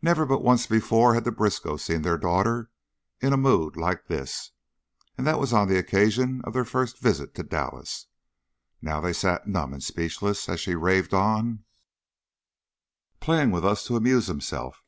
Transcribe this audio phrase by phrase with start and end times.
[0.00, 2.70] Never but once before had the Briskows seen their daughter
[3.20, 4.52] in a mood like this,
[5.18, 8.06] and that was on the occasion of their first visit to Dallas.
[8.80, 11.64] Now they sat numb and speechless as she raved on:
[13.20, 14.82] "Playin' with us to amuse himself!